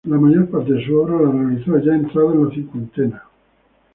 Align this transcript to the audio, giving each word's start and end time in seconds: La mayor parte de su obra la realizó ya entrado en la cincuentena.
La 0.05 0.17
mayor 0.17 0.49
parte 0.49 0.73
de 0.73 0.83
su 0.83 0.95
obra 0.97 1.13
la 1.21 1.31
realizó 1.31 1.77
ya 1.77 1.93
entrado 1.93 2.33
en 2.33 2.43
la 2.49 2.55
cincuentena. 2.55 3.23